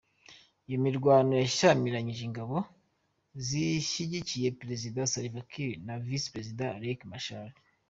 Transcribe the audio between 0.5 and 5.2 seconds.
Iyo mirwano yashyamiranyije ingabo zishyigikiye Perezida